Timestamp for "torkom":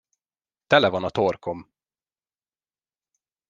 1.09-1.65